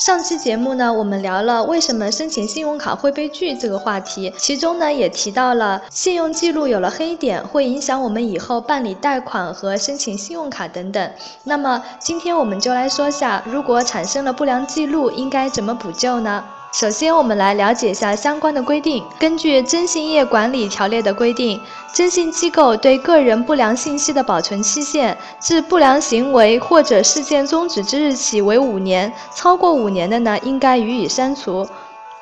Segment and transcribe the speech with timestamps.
[0.00, 11.12] 上期节目呢，我们聊了为什么申请信用卡会被拒这个话题，其中呢也提到了信用记录有了黑点，会影响我们以后办理贷款和申请信用卡等等。
[11.44, 16.42] 那么今天我们就来说下，如果产生了不良记录，应该怎么补救呢？
[16.72, 19.04] 首先，我们来了解一下相关的规定。
[19.18, 21.60] 根据《征信业管理条例》的规定，
[21.92, 31.66] 征信机构对个人不良信息的保存期限，自不良行为或者事件终止之日起为五年，超过五年的呢，应该予以删除。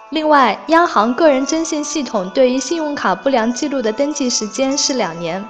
[0.09, 5.47] 另外，央行个人征信系统对于信用卡不良记录的登记时间是两年。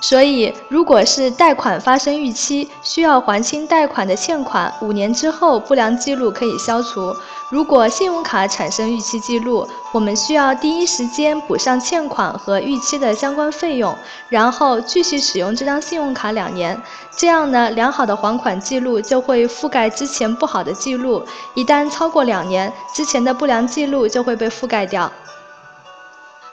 [0.00, 7.14] 所以，如果是贷款发生逾期，需要还清贷款的欠款，五年之后不良记录可以消除。
[7.50, 13.94] 如果信用卡产生逾期记录，我们需要第一时间补上欠款和逾期的相关费用，
[14.30, 16.80] 然后继续使用这张信用卡两年。
[17.14, 21.22] 这样呢，良好的还款记录就会覆盖之前不好的记录。
[21.54, 25.12] 一旦超过两年，之前的不良记录就会被覆盖掉。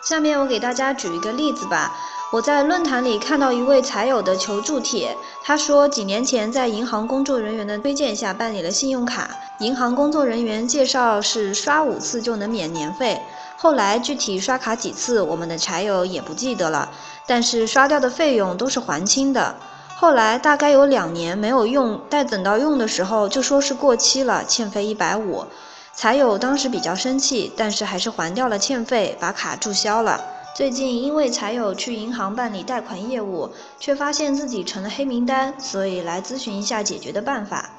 [0.02, 1.96] 下面我给大家举一个例子吧。
[2.30, 13.22] 我在论坛里看到一位财友的求助帖，他说几年前在银行工作人员的推荐下办理了信用卡，银行工作人员介绍是刷五次就能免年费，
[13.56, 16.90] 后来具体刷卡几次，我们的财友也不记得了，
[17.26, 19.56] 但是刷掉的费用都是还清的。
[19.96, 25.46] 后来大概有两年没有用，待等到用的时候就说是过期了，欠费一百五，
[25.94, 30.20] 财友当时比较生气，但是还是还掉了欠费，把卡注销了。
[30.58, 37.70] 最近因为财友去银行办理贷款业务，却发现自己成了黑名单，所以来咨询一下解决的办法。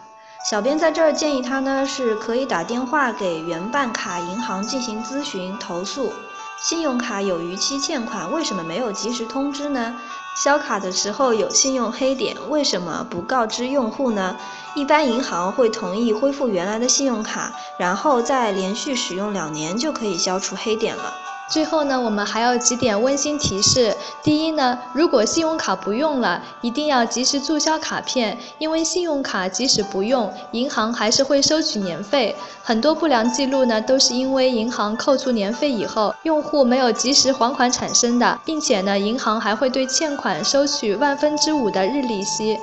[0.49, 6.13] 小编在这儿建议他呢，是可以打电话给原办卡银行进行咨询投诉。
[6.61, 9.97] 信用卡有逾期欠款，为什么没有及时通知呢？
[10.37, 14.37] 销卡的时候有信用黑点，为什么不告知用户呢？
[14.77, 21.13] 一般银行会同意恢复原来的信用卡，然后再连续使用两年就可以消除黑点了。
[21.49, 23.97] 最后呢，我们还有几点温馨提示。
[24.23, 32.37] 第一呢，如果信用卡不用了，一定要及时注销卡片，因为信用卡即使不用，银行还是会收取年费。
[32.63, 42.59] 很多不良记录呢，都是因为银行扣除年费以后，用户没有及时还款产生的，并且呢，银行还会对欠款收取万分之五的日利息。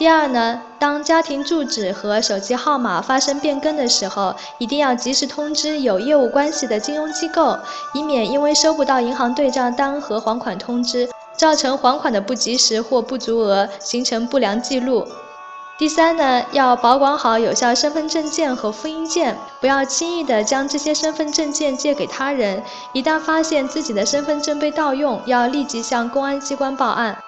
[0.00, 7.58] 第二呢，当家庭住址和手机号码发生变更的时候，一定要及时通知有业务关系的金融机构，
[7.92, 15.06] 以免因为收不到银行对账单和还款通知，造成还款的不及时或不足额，形成不良记录。
[15.76, 22.62] 第三呢，要保管好有效身份证件和复印件，不要轻易的将这些身份证件借给他人。
[22.94, 27.18] 一旦发现自己的身份证被盗用，要立即向公安机关报案。